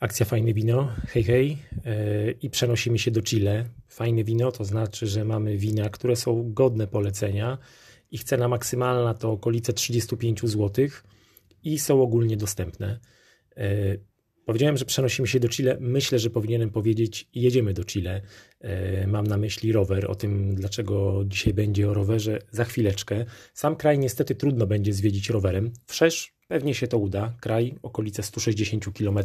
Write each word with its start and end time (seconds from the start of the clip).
Akcja 0.00 0.26
Fajne 0.26 0.54
Wino, 0.54 0.92
hej 1.08 1.24
hej 1.24 1.58
i 2.42 2.50
przenosimy 2.50 2.98
się 2.98 3.10
do 3.10 3.22
Chile. 3.22 3.64
Fajne 3.88 4.24
wino 4.24 4.52
to 4.52 4.64
znaczy, 4.64 5.06
że 5.06 5.24
mamy 5.24 5.56
wina, 5.56 5.88
które 5.88 6.16
są 6.16 6.52
godne 6.52 6.86
polecenia. 6.86 7.58
Ich 8.10 8.24
cena 8.24 8.48
maksymalna 8.48 9.14
to 9.14 9.32
okolice 9.32 9.72
35 9.72 10.40
zł 10.40 10.86
i 11.62 11.78
są 11.78 12.02
ogólnie 12.02 12.36
dostępne. 12.36 13.00
Powiedziałem, 14.44 14.76
że 14.76 14.84
przenosimy 14.84 15.28
się 15.28 15.40
do 15.40 15.48
Chile. 15.48 15.76
Myślę, 15.80 16.18
że 16.18 16.30
powinienem 16.30 16.70
powiedzieć 16.70 17.28
jedziemy 17.34 17.74
do 17.74 17.84
Chile. 17.84 18.22
Mam 19.06 19.26
na 19.26 19.36
myśli 19.36 19.72
rower. 19.72 20.10
O 20.10 20.14
tym, 20.14 20.54
dlaczego 20.54 21.24
dzisiaj 21.26 21.54
będzie 21.54 21.90
o 21.90 21.94
rowerze, 21.94 22.38
za 22.50 22.64
chwileczkę. 22.64 23.24
Sam 23.54 23.76
kraj 23.76 23.98
niestety 23.98 24.34
trudno 24.34 24.66
będzie 24.66 24.92
zwiedzić 24.92 25.30
rowerem. 25.30 25.72
Wszerz 25.86 26.33
Pewnie 26.48 26.74
się 26.74 26.88
to 26.88 26.98
uda. 26.98 27.34
Kraj 27.40 27.74
okolice 27.82 28.22
160 28.22 28.84
km 28.98 29.18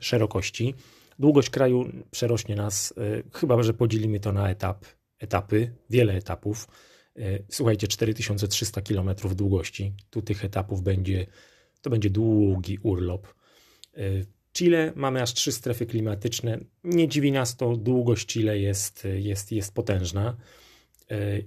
szerokości. 0.00 0.74
Długość 1.18 1.50
kraju 1.50 1.92
przerośnie 2.10 2.56
nas, 2.56 2.94
e, 2.96 3.38
chyba 3.38 3.62
że 3.62 3.74
podzielimy 3.74 4.20
to 4.20 4.32
na 4.32 4.50
etap, 4.50 4.84
etapy, 5.18 5.72
wiele 5.90 6.14
etapów. 6.14 6.68
E, 7.16 7.22
słuchajcie, 7.48 7.88
4300 7.88 8.80
km 8.80 9.10
długości. 9.34 9.92
Tu 10.10 10.22
tych 10.22 10.44
etapów 10.44 10.82
będzie, 10.82 11.26
to 11.82 11.90
będzie 11.90 12.10
długi 12.10 12.78
urlop. 12.82 13.34
Chile 14.52 14.92
mamy 14.96 15.22
aż 15.22 15.34
trzy 15.34 15.52
strefy 15.52 15.86
klimatyczne. 15.86 16.58
Nie 16.84 17.08
dziwi 17.08 17.32
nas 17.32 17.56
to, 17.56 17.76
długość 17.76 18.26
Chile 18.26 18.58
jest, 18.58 19.06
jest, 19.14 19.52
jest 19.52 19.74
potężna. 19.74 20.36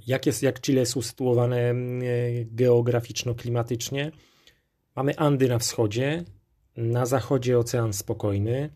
Jak, 0.07 0.25
jest, 0.25 0.43
jak 0.43 0.61
Chile 0.61 0.79
jest 0.79 0.97
usytuowane 0.97 1.73
geograficzno-klimatycznie? 2.45 4.11
Mamy 4.95 5.17
Andy 5.17 5.49
na 5.49 5.59
wschodzie, 5.59 6.23
na 6.77 7.05
zachodzie 7.05 7.59
Ocean 7.59 7.93
Spokojny, 7.93 8.69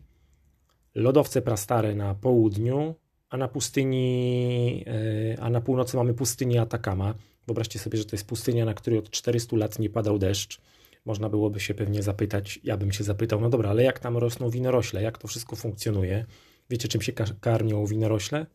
lodowce 0.94 1.42
prastare 1.42 1.94
na 1.94 2.14
południu, 2.14 2.94
a 3.30 3.36
na 3.36 3.48
pustyni, 3.48 4.84
e, 4.86 5.40
a 5.40 5.50
na 5.50 5.60
północy 5.60 5.96
mamy 5.96 6.14
pustynię 6.14 6.60
Atakama. 6.60 7.14
Wyobraźcie 7.46 7.78
sobie, 7.78 7.98
że 7.98 8.04
to 8.04 8.16
jest 8.16 8.26
pustynia, 8.26 8.64
na 8.64 8.74
której 8.74 8.98
od 8.98 9.10
400 9.10 9.56
lat 9.56 9.78
nie 9.78 9.90
padał 9.90 10.18
deszcz. 10.18 10.60
Można 11.04 11.28
byłoby 11.28 11.60
się 11.60 11.74
pewnie 11.74 12.02
zapytać, 12.02 12.60
ja 12.64 12.76
bym 12.76 12.92
się 12.92 13.04
zapytał, 13.04 13.40
no 13.40 13.48
dobra, 13.48 13.70
ale 13.70 13.82
jak 13.82 13.98
tam 13.98 14.16
rosną 14.16 14.50
winorośle, 14.50 15.02
jak 15.02 15.18
to 15.18 15.28
wszystko 15.28 15.56
funkcjonuje? 15.56 16.26
Wiecie, 16.70 16.88
czym 16.88 17.02
się 17.02 17.12
karmią 17.40 17.86
winorośle? 17.86 18.46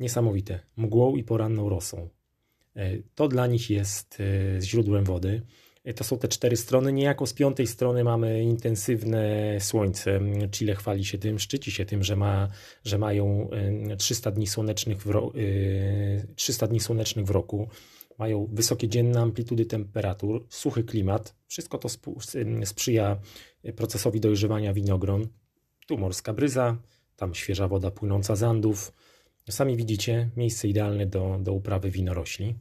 Niesamowite. 0.00 0.60
Mgłą 0.76 1.16
i 1.16 1.24
poranną 1.24 1.68
rosą. 1.68 2.08
E, 2.76 2.90
to 3.14 3.28
dla 3.28 3.46
nich 3.46 3.70
jest 3.70 4.18
e, 4.20 4.60
źródłem 4.60 5.04
wody. 5.04 5.42
To 5.96 6.04
są 6.04 6.18
te 6.18 6.28
cztery 6.28 6.56
strony. 6.56 6.92
Niejako 6.92 7.26
z 7.26 7.32
piątej 7.32 7.66
strony 7.66 8.04
mamy 8.04 8.42
intensywne 8.42 9.56
słońce. 9.60 10.20
Chile 10.50 10.74
chwali 10.74 11.04
się 11.04 11.18
tym, 11.18 11.38
szczyci 11.38 11.70
się 11.70 11.84
tym, 11.84 12.02
że, 12.02 12.16
ma, 12.16 12.48
że 12.84 12.98
mają 12.98 13.50
300 13.98 14.30
dni, 14.30 14.46
słonecznych 14.46 15.02
w 15.02 15.06
ro, 15.06 15.32
300 16.36 16.66
dni 16.66 16.80
słonecznych 16.80 17.26
w 17.26 17.30
roku. 17.30 17.68
Mają 18.18 18.48
wysokie 18.52 18.88
dzienne 18.88 19.20
amplitudy 19.20 19.66
temperatur, 19.66 20.46
suchy 20.48 20.84
klimat. 20.84 21.34
Wszystko 21.46 21.78
to 21.78 21.88
sprzyja 22.64 23.20
procesowi 23.76 24.20
dojrzewania 24.20 24.72
winogron. 24.72 25.28
Tu 25.86 25.98
morska 25.98 26.32
bryza, 26.32 26.76
tam 27.16 27.34
świeża 27.34 27.68
woda 27.68 27.90
płynąca 27.90 28.36
z 28.36 28.42
Andów. 28.42 28.92
Sami 29.50 29.76
widzicie, 29.76 30.30
miejsce 30.36 30.68
idealne 30.68 31.06
do, 31.06 31.38
do 31.40 31.52
uprawy 31.52 31.90
winorośli. 31.90 32.54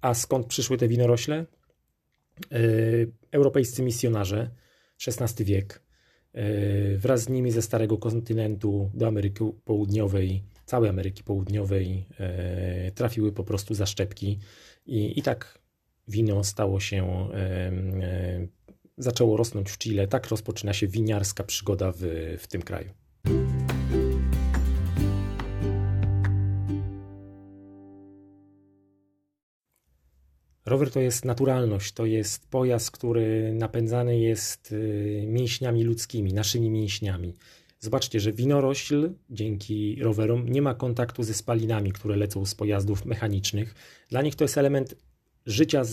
A 0.00 0.14
skąd 0.14 0.46
przyszły 0.46 0.78
te 0.78 0.88
winorośle? 0.88 1.46
E, 2.52 2.58
europejscy 3.32 3.82
misjonarze, 3.82 4.50
XVI 5.06 5.44
wiek, 5.44 5.82
e, 6.32 6.96
wraz 6.96 7.22
z 7.22 7.28
nimi 7.28 7.50
ze 7.50 7.62
Starego 7.62 7.98
Kontynentu 7.98 8.90
do 8.94 9.06
Ameryki 9.06 9.44
Południowej, 9.64 10.42
całej 10.66 10.90
Ameryki 10.90 11.24
Południowej 11.24 12.06
e, 12.20 12.90
trafiły 12.90 13.32
po 13.32 13.44
prostu 13.44 13.74
zaszczepki 13.74 14.38
i, 14.86 15.18
i 15.18 15.22
tak 15.22 15.58
wino 16.08 16.44
stało 16.44 16.80
się, 16.80 17.28
zaczęło 18.98 19.36
rosnąć 19.36 19.70
w 19.70 19.78
Chile. 19.78 20.08
Tak 20.08 20.28
rozpoczyna 20.28 20.72
się 20.72 20.86
winiarska 20.86 21.44
przygoda 21.44 21.92
w, 21.92 22.00
w 22.38 22.46
tym 22.46 22.62
kraju. 22.62 22.90
Rower 30.66 30.90
to 30.90 31.00
jest 31.00 31.24
naturalność, 31.24 31.92
to 31.92 32.06
jest 32.06 32.50
pojazd, 32.50 32.90
który 32.90 33.52
napędzany 33.54 34.18
jest 34.18 34.72
y, 34.72 35.24
mięśniami 35.26 35.84
ludzkimi, 35.84 36.32
naszymi 36.32 36.70
mięśniami. 36.70 37.36
Zobaczcie, 37.80 38.20
że 38.20 38.32
winorośl 38.32 39.10
dzięki 39.30 40.02
rowerom 40.02 40.48
nie 40.48 40.62
ma 40.62 40.74
kontaktu 40.74 41.22
ze 41.22 41.34
spalinami, 41.34 41.92
które 41.92 42.16
lecą 42.16 42.46
z 42.46 42.54
pojazdów 42.54 43.04
mechanicznych. 43.04 43.74
Dla 44.10 44.22
nich 44.22 44.34
to 44.34 44.44
jest 44.44 44.58
element 44.58 44.94
życia 45.46 45.84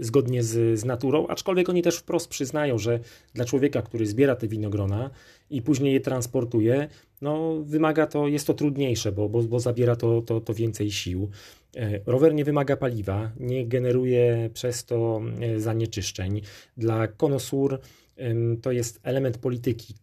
zgodnie 0.00 0.42
z, 0.42 0.80
z, 0.80 0.84
naturą, 0.84 1.26
aczkolwiek 1.26 1.68
oni 1.68 1.82
też 1.82 1.96
wprost 1.96 2.28
przyznają, 2.28 2.78
że 2.78 3.00
dla 3.34 3.44
człowieka, 3.44 3.82
który 3.82 4.06
zbiera 4.06 4.36
te 4.36 4.48
winogrona 4.48 5.10
i 5.50 5.62
później 5.62 5.94
je 5.94 6.00
transportuje, 6.00 6.88
no 7.20 7.62
wymaga 7.62 8.06
to, 8.06 8.28
jest 8.28 8.46
to 8.46 8.54
trudniejsze, 8.54 9.12
bo, 9.12 9.28
bo, 9.28 9.42
bo 9.42 9.60
zabiera 9.60 9.96
to, 9.96 10.22
to, 10.22 10.40
to 10.40 10.54
więcej 10.54 10.90
sił. 10.90 11.30
E, 11.76 12.00
rower 12.06 12.34
nie 12.34 12.44
wymaga 12.44 12.76
paliwa, 12.76 13.30
nie 13.40 13.66
generuje 13.66 14.50
przez 14.54 14.84
to 14.84 15.22
e, 15.40 15.60
zanieczyszczeń. 15.60 16.40
Dla 16.76 17.08
konosur 17.08 17.78
to 18.62 18.72
jest 18.72 19.00
element 19.02 19.38
polityki 19.38 19.94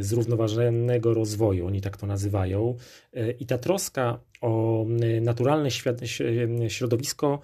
zrównoważonego 0.00 1.14
rozwoju, 1.14 1.66
oni 1.66 1.80
tak 1.80 1.96
to 1.96 2.06
nazywają. 2.06 2.76
E, 3.12 3.30
I 3.30 3.46
ta 3.46 3.58
troska 3.58 4.20
o 4.40 4.86
naturalne 5.20 5.68
środowisko 6.68 7.40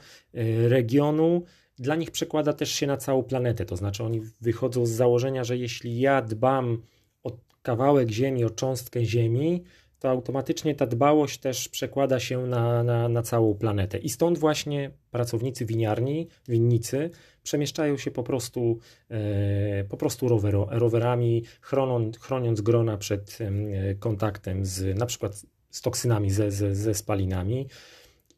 regionu 0.68 1.42
dla 1.78 1.96
nich 1.96 2.10
przekłada 2.10 2.52
też 2.52 2.72
się 2.72 2.86
na 2.86 2.96
całą 2.96 3.22
planetę. 3.22 3.64
To 3.66 3.76
znaczy, 3.76 4.04
oni 4.04 4.20
wychodzą 4.40 4.86
z 4.86 4.90
założenia, 4.90 5.44
że 5.44 5.56
jeśli 5.56 6.00
ja 6.00 6.22
dbam 6.22 6.82
o 7.22 7.38
kawałek 7.62 8.10
ziemi, 8.10 8.44
o 8.44 8.50
cząstkę 8.50 9.04
ziemi, 9.04 9.64
to 9.98 10.10
automatycznie 10.10 10.74
ta 10.74 10.86
dbałość 10.86 11.38
też 11.38 11.68
przekłada 11.68 12.20
się 12.20 12.46
na, 12.46 12.82
na, 12.82 13.08
na 13.08 13.22
całą 13.22 13.54
planetę. 13.54 13.98
I 13.98 14.08
stąd 14.08 14.38
właśnie 14.38 14.90
pracownicy 15.10 15.66
winiarni, 15.66 16.28
winnicy 16.48 17.10
przemieszczają 17.42 17.96
się 17.96 18.10
po 18.10 18.22
prostu, 18.22 18.78
e, 19.10 19.84
po 19.84 19.96
prostu 19.96 20.28
rowero, 20.28 20.68
rowerami, 20.70 21.42
chroniąc, 21.60 22.18
chroniąc 22.18 22.60
grona 22.60 22.96
przed 22.96 23.38
e, 23.40 23.94
kontaktem 23.94 24.64
z 24.64 24.98
na 24.98 25.06
przykład 25.06 25.42
z 25.70 25.80
toksynami, 25.80 26.30
ze, 26.30 26.50
ze, 26.50 26.74
ze 26.74 26.94
spalinami. 26.94 27.66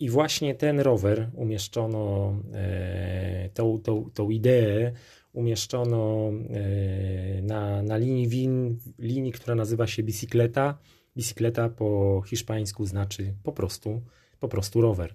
I 0.01 0.11
właśnie 0.11 0.55
ten 0.55 0.81
rower 0.81 1.31
umieszczono, 1.35 2.35
e, 2.55 3.49
tą, 3.55 3.81
tą, 3.81 4.11
tą 4.15 4.31
ideę 4.31 4.93
umieszczono 5.33 6.33
e, 6.51 7.43
na, 7.43 7.83
na 7.83 7.97
linii 7.97 8.29
win, 8.29 8.79
linii, 8.99 9.33
która 9.33 9.55
nazywa 9.55 9.87
się 9.87 10.03
bicicleta 10.03 10.79
Bicicleta 11.17 11.69
po 11.69 12.23
hiszpańsku 12.27 12.87
znaczy 12.87 13.35
po 13.43 13.53
prostu, 13.53 14.03
po 14.41 14.49
prostu 14.49 14.81
rower. 14.81 15.15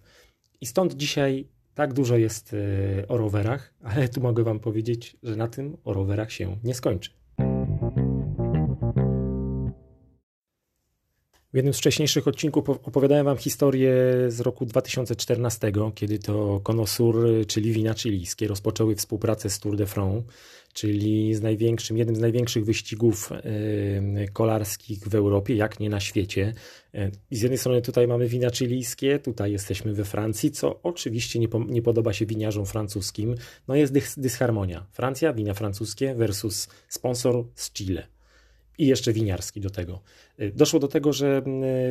I 0.61 0.65
stąd 0.65 0.93
dzisiaj 0.93 1.47
tak 1.73 1.93
dużo 1.93 2.17
jest 2.17 2.53
e, 2.53 3.07
o 3.07 3.17
rowerach, 3.17 3.73
ale 3.83 4.09
tu 4.09 4.21
mogę 4.21 4.43
Wam 4.43 4.59
powiedzieć, 4.59 5.17
że 5.23 5.35
na 5.35 5.47
tym 5.47 5.77
o 5.83 5.93
rowerach 5.93 6.31
się 6.31 6.57
nie 6.63 6.73
skończy. 6.73 7.22
W 11.53 11.55
jednym 11.55 11.73
z 11.73 11.77
wcześniejszych 11.77 12.27
odcinków 12.27 12.69
opowiadałem 12.69 13.25
Wam 13.25 13.37
historię 13.37 13.93
z 14.27 14.39
roku 14.39 14.65
2014, 14.65 15.71
kiedy 15.95 16.19
to 16.19 16.59
Konosur, 16.59 17.27
czyli 17.47 17.71
wina 17.71 17.93
chilijskie, 17.93 18.47
rozpoczęły 18.47 18.95
współpracę 18.95 19.49
z 19.49 19.59
Tour 19.59 19.77
de 19.77 19.85
France, 19.85 20.23
czyli 20.73 21.35
z 21.35 21.41
największym, 21.41 21.97
jednym 21.97 22.15
z 22.15 22.19
największych 22.19 22.65
wyścigów 22.65 23.29
kolarskich 24.33 24.99
w 24.99 25.15
Europie, 25.15 25.55
jak 25.55 25.79
nie 25.79 25.89
na 25.89 25.99
świecie. 25.99 26.53
I 27.31 27.35
z 27.35 27.41
jednej 27.41 27.57
strony 27.57 27.81
tutaj 27.81 28.07
mamy 28.07 28.27
wina 28.27 28.49
chilijskie, 28.49 29.19
tutaj 29.19 29.51
jesteśmy 29.51 29.93
we 29.93 30.05
Francji, 30.05 30.51
co 30.51 30.79
oczywiście 30.83 31.39
nie, 31.39 31.47
po, 31.47 31.59
nie 31.59 31.81
podoba 31.81 32.13
się 32.13 32.25
winiarzom 32.25 32.65
francuskim. 32.65 33.35
No 33.67 33.75
jest 33.75 33.93
dys, 33.93 34.19
dysharmonia. 34.19 34.85
Francja, 34.91 35.33
wina 35.33 35.53
francuskie 35.53 36.15
versus 36.15 36.69
sponsor 36.89 37.45
z 37.55 37.71
Chile 37.71 38.07
i 38.77 38.87
jeszcze 38.87 39.13
winiarski 39.13 39.61
do 39.61 39.69
tego. 39.69 40.01
Y, 40.39 40.51
doszło 40.55 40.79
do 40.79 40.87
tego, 40.87 41.13
że 41.13 41.41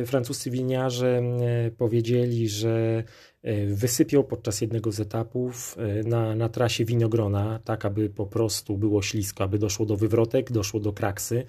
y, 0.01 0.05
francuscy 0.05 0.51
winiarze 0.51 1.21
y, 1.67 1.71
powiedzieli, 1.71 2.49
że 2.49 3.03
wysypią 3.67 4.23
podczas 4.23 4.61
jednego 4.61 4.91
z 4.91 4.99
etapów 4.99 5.77
na, 6.05 6.35
na 6.35 6.49
trasie 6.49 6.85
winogrona, 6.85 7.59
tak 7.65 7.85
aby 7.85 8.09
po 8.09 8.25
prostu 8.25 8.77
było 8.77 9.01
ślisko, 9.01 9.43
aby 9.43 9.59
doszło 9.59 9.85
do 9.85 9.97
wywrotek, 9.97 10.51
doszło 10.51 10.79
do 10.79 10.93
kraksy. 10.93 11.43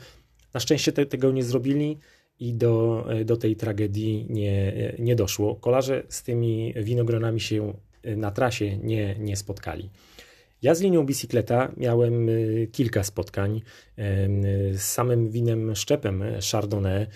Na 0.54 0.60
szczęście 0.60 0.92
te, 0.92 1.06
tego 1.06 1.32
nie 1.32 1.44
zrobili 1.44 1.98
i 2.40 2.54
do, 2.54 3.06
do 3.24 3.36
tej 3.36 3.56
tragedii 3.56 4.26
nie, 4.30 4.72
nie 4.98 5.16
doszło. 5.16 5.54
Kolarze 5.54 6.02
z 6.08 6.22
tymi 6.22 6.74
winogronami 6.76 7.40
się 7.40 7.74
na 8.16 8.30
trasie 8.30 8.78
nie, 8.78 9.16
nie 9.18 9.36
spotkali. 9.36 9.90
Ja 10.62 10.74
z 10.74 10.80
linią 10.80 11.06
bicykleta 11.06 11.72
miałem 11.76 12.28
y, 12.28 12.68
kilka 12.72 13.04
spotkań 13.04 13.62
z 14.72 14.82
samym 14.82 15.30
winem 15.30 15.76
szczepem 15.76 16.24
Chardonnay. 16.52 17.06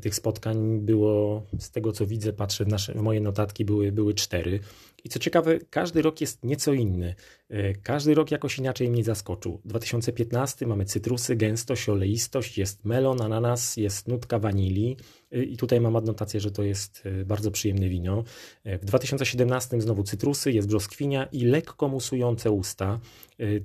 Tych 0.00 0.14
spotkań 0.14 0.80
było, 0.80 1.42
z 1.58 1.70
tego 1.70 1.92
co 1.92 2.06
widzę, 2.06 2.32
patrzę 2.32 2.64
w, 2.64 2.68
nasze, 2.68 2.92
w 2.94 3.00
moje 3.02 3.20
notatki, 3.20 3.64
były, 3.64 3.92
były 3.92 4.14
cztery. 4.14 4.60
I 5.04 5.08
co 5.08 5.18
ciekawe, 5.18 5.58
każdy 5.70 6.02
rok 6.02 6.20
jest 6.20 6.44
nieco 6.44 6.72
inny. 6.72 7.14
E, 7.48 7.74
każdy 7.74 8.14
rok 8.14 8.30
jakoś 8.30 8.58
inaczej 8.58 8.90
mnie 8.90 9.04
zaskoczył. 9.04 9.60
2015 9.64 10.66
mamy 10.66 10.84
cytrusy, 10.84 11.36
gęstość, 11.36 11.88
oleistość, 11.88 12.58
jest 12.58 12.84
melon, 12.84 13.22
ananas, 13.22 13.76
jest 13.76 14.08
nutka 14.08 14.38
wanilii. 14.38 14.96
E, 15.32 15.42
I 15.42 15.56
tutaj 15.56 15.80
mam 15.80 15.96
adnotację, 15.96 16.40
że 16.40 16.50
to 16.50 16.62
jest 16.62 17.02
e, 17.04 17.24
bardzo 17.24 17.50
przyjemne 17.50 17.88
wino. 17.88 18.24
W 18.64 18.84
2017 18.84 19.80
znowu 19.80 20.02
cytrusy, 20.02 20.52
jest 20.52 20.68
brzoskwinia 20.68 21.24
i 21.24 21.44
lekko 21.44 21.88
musujące 21.88 22.50
usta. 22.50 23.00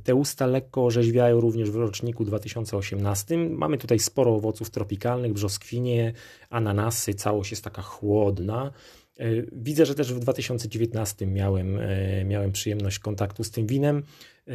Te 0.03 0.15
usta 0.15 0.45
lekko 0.45 0.85
orzeźwiają 0.85 1.39
również 1.39 1.71
w 1.71 1.75
roczniku 1.75 2.25
2018. 2.25 3.37
Mamy 3.37 3.77
tutaj 3.77 3.99
sporo 3.99 4.35
owoców 4.35 4.69
tropikalnych, 4.69 5.33
brzoskwinie, 5.33 6.13
ananasy, 6.49 7.13
całość 7.13 7.51
jest 7.51 7.63
taka 7.63 7.81
chłodna. 7.81 8.73
E, 9.17 9.25
widzę, 9.51 9.85
że 9.85 9.95
też 9.95 10.13
w 10.13 10.19
2019 10.19 11.27
miałem, 11.27 11.79
e, 11.79 12.25
miałem 12.25 12.51
przyjemność 12.51 12.99
kontaktu 12.99 13.43
z 13.43 13.51
tym 13.51 13.67
winem. 13.67 14.03
E, 14.47 14.51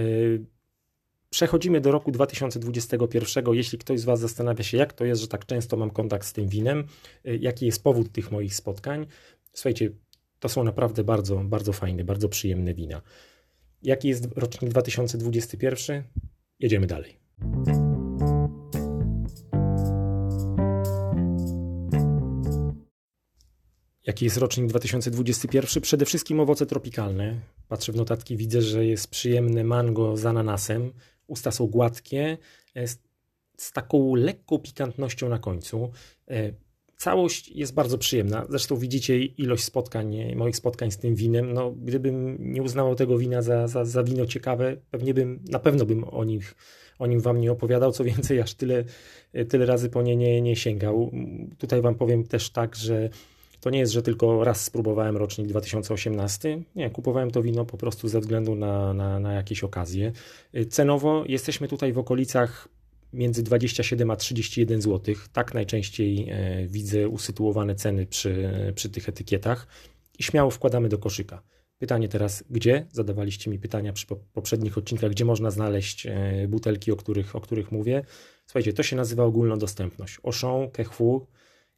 przechodzimy 1.31 1.81
do 1.81 1.93
roku 1.93 2.10
2021. 2.10 3.55
Jeśli 3.55 3.78
ktoś 3.78 4.00
z 4.00 4.05
Was 4.05 4.20
zastanawia 4.20 4.64
się, 4.64 4.76
jak 4.76 4.93
to 4.93 5.05
jest, 5.05 5.20
że 5.20 5.28
tak 5.28 5.46
często 5.46 5.76
mam 5.76 5.90
kontakt 5.90 6.26
z 6.26 6.32
tym 6.32 6.49
winem, 6.49 6.84
jaki 7.25 7.66
jest 7.66 7.82
powód 7.82 8.12
tych 8.12 8.31
moich 8.31 8.55
spotkań, 8.55 9.06
słuchajcie, 9.52 9.90
to 10.40 10.49
są 10.49 10.64
naprawdę 10.64 11.04
bardzo, 11.04 11.37
bardzo 11.37 11.72
fajne, 11.72 12.04
bardzo 12.04 12.28
przyjemne 12.28 12.75
wina. 12.75 13.02
Jaki 13.82 14.08
jest 14.08 14.28
rocznik 14.37 14.70
2021? 14.70 16.02
Jedziemy 16.58 16.87
dalej. 16.87 17.16
Jaki 24.08 24.25
jest 24.25 24.37
rocznik 24.37 24.66
2021? 24.66 25.82
Przede 25.82 26.05
wszystkim 26.05 26.40
owoce 26.40 26.66
tropikalne. 26.66 27.40
Patrzę 27.69 27.93
w 27.93 27.96
notatki, 27.96 28.37
widzę, 28.37 28.62
że 28.62 28.87
jest 28.87 29.10
przyjemne 29.10 29.64
mango 29.64 30.16
z 30.16 30.26
ananasem. 30.26 30.93
Usta 31.26 31.50
są 31.50 31.66
gładkie, 31.66 32.38
z, 32.75 32.94
e, 32.94 32.99
z 33.56 33.72
taką 33.72 34.14
lekką 34.14 34.58
pikantnością 34.58 35.28
na 35.28 35.38
końcu. 35.38 35.90
E, 36.28 36.52
całość 36.96 37.49
jest 37.49 37.75
bardzo 37.75 37.99
przyjemna. 37.99 38.46
Zresztą 38.49 38.76
widzicie 38.76 39.19
ilość 39.25 39.64
spotkań, 39.64 40.34
moich 40.37 40.56
spotkań 40.56 40.90
z 40.90 40.99
tym 40.99 41.14
winem. 41.14 41.52
No, 41.52 41.70
gdybym 41.70 42.37
nie 42.52 42.62
uznawał 42.62 42.94
tego 42.94 43.19
wina 43.19 43.43
za, 43.43 43.69
za, 43.69 43.84
za 43.84 44.02
wino 44.02 44.26
ciekawe, 44.26 44.76
pewnie 44.90 45.14
bym, 45.14 45.44
na 45.49 45.58
pewno 45.58 45.87
bym 45.87 46.04
o, 46.04 46.25
nich, 46.25 46.54
o 46.99 47.06
nim 47.06 47.20
wam 47.20 47.40
nie 47.40 47.52
opowiadał. 47.52 47.93
Co 47.93 48.04
więcej, 48.04 48.40
aż 48.40 48.54
tyle, 48.54 48.84
tyle 49.49 49.66
razy 49.66 49.90
po 49.90 50.02
nie, 50.02 50.16
nie, 50.16 50.40
nie 50.43 50.56
sięgał. 50.56 51.11
Tutaj 51.58 51.82
wam 51.82 51.94
powiem 51.94 52.25
też 52.25 52.50
tak, 52.50 52.76
że 52.76 53.11
to 53.60 53.70
nie 53.70 53.78
jest, 53.78 53.93
że 53.93 54.02
tylko 54.02 54.44
raz 54.44 54.64
spróbowałem 54.64 55.16
rocznik 55.16 55.46
2018. 55.46 56.62
Nie, 56.76 56.90
kupowałem 56.90 57.31
to 57.31 57.43
wino 57.43 57.64
po 57.64 57.76
prostu 57.76 58.08
ze 58.08 58.20
względu 58.20 58.55
na, 58.55 58.94
na, 58.94 59.20
na 59.20 59.32
jakieś 59.32 59.64
okazje. 59.64 60.12
Y, 60.56 60.66
cenowo 60.66 61.25
jesteśmy 61.28 61.69
tutaj 61.69 61.93
w 61.93 61.99
okolicach 61.99 62.69
między 63.12 63.43
27 63.43 64.10
a 64.10 64.16
31 64.16 64.82
zł. 64.82 65.14
Tak 65.32 65.55
najczęściej 65.55 66.28
e, 66.31 66.66
widzę 66.66 67.08
usytuowane 67.08 67.75
ceny 67.75 68.06
przy, 68.06 68.50
przy 68.75 68.88
tych 68.88 69.08
etykietach 69.08 69.66
i 70.19 70.22
śmiało 70.22 70.50
wkładamy 70.50 70.88
do 70.88 70.99
koszyka. 70.99 71.43
Pytanie 71.78 72.08
teraz, 72.08 72.44
gdzie? 72.50 72.87
Zadawaliście 72.93 73.50
mi 73.50 73.58
pytania 73.58 73.93
przy 73.93 74.06
poprzednich 74.32 74.78
odcinkach, 74.78 75.11
gdzie 75.11 75.25
można 75.25 75.50
znaleźć 75.50 76.06
e, 76.06 76.49
butelki, 76.49 76.93
o 76.93 76.96
których, 76.96 77.37
o 77.37 77.40
których 77.40 77.72
mówię. 77.72 78.02
Słuchajcie, 78.46 78.72
to 78.72 78.82
się 78.82 78.96
nazywa 78.96 79.25
ogólnodostępność. 79.25 80.19
Auchan, 80.25 80.70
Kechu, 80.70 81.26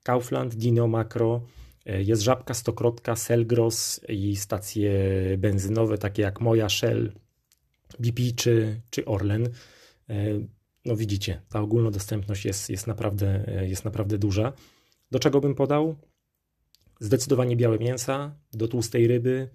Kaufland, 0.03 0.55
Dino, 0.55 0.89
Makro, 0.89 1.41
jest 1.87 2.23
Żabka, 2.23 2.55
Stokrotka, 2.55 3.17
Selgros 3.17 4.01
i 4.09 4.37
stacje 4.37 4.93
benzynowe 5.39 5.99
takie 5.99 6.23
jak 6.23 6.41
moja, 6.41 6.69
Shell, 6.69 7.13
BP 7.99 8.23
czy, 8.37 8.81
czy 8.91 9.05
Orlen. 9.05 9.49
E, 10.09 10.15
no 10.85 10.97
widzicie, 10.97 11.43
ta 11.49 11.61
ogólnodostępność 11.61 12.45
jest, 12.45 12.71
jest, 12.71 12.87
naprawdę, 12.87 13.45
e, 13.49 13.69
jest 13.69 13.85
naprawdę 13.85 14.19
duża. 14.19 14.53
Do 15.11 15.19
czego 15.19 15.41
bym 15.41 15.55
podał? 15.55 15.97
Zdecydowanie 17.01 17.57
białe 17.57 17.79
mięsa, 17.79 18.35
do 18.53 18.69
tłustej 18.69 19.07
ryby. 19.07 19.49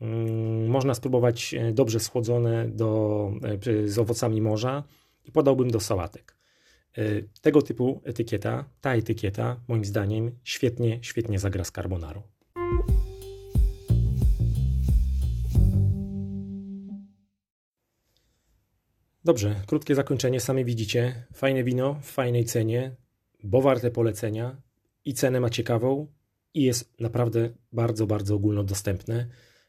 Mm, 0.00 0.66
można 0.66 0.94
spróbować 0.94 1.54
dobrze 1.72 2.00
schłodzone 2.00 2.68
do, 2.68 3.32
z 3.86 3.98
owocami 3.98 4.40
morza 4.40 4.84
i 5.24 5.32
podałbym 5.32 5.70
do 5.70 5.80
sałatek. 5.80 6.36
E, 6.98 7.22
tego 7.40 7.62
typu 7.62 8.00
etykieta, 8.04 8.64
ta 8.80 8.94
etykieta, 8.94 9.60
moim 9.68 9.84
zdaniem, 9.84 10.38
świetnie, 10.44 10.98
świetnie 11.02 11.38
zagra 11.38 11.64
z 11.64 11.72
carbonarą. 11.72 12.22
Dobrze, 19.24 19.62
krótkie 19.66 19.94
zakończenie, 19.94 20.40
sami 20.40 20.64
widzicie. 20.64 21.26
Fajne 21.34 21.64
wino 21.64 21.94
w 22.02 22.06
fajnej 22.06 22.44
cenie, 22.44 22.96
bo 23.44 23.60
warte 23.60 23.90
polecenia 23.90 24.62
i 25.04 25.14
cenę 25.14 25.40
ma 25.40 25.50
ciekawą 25.50 26.06
i 26.54 26.62
jest 26.62 27.00
naprawdę 27.00 27.50
bardzo, 27.72 28.06
bardzo 28.06 28.34
ogólnodostępne. 28.34 29.28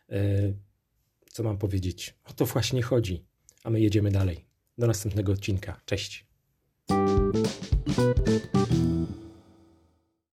E, 0.09 0.53
co 1.31 1.43
mam 1.43 1.57
powiedzieć? 1.57 2.15
O 2.25 2.33
to 2.33 2.45
właśnie 2.45 2.81
chodzi. 2.81 3.25
A 3.63 3.69
my 3.69 3.81
jedziemy 3.81 4.11
dalej. 4.11 4.45
Do 4.77 4.87
następnego 4.87 5.31
odcinka. 5.31 5.81
Cześć. 5.85 6.32
Thank 7.33 8.53
you. 8.55 8.72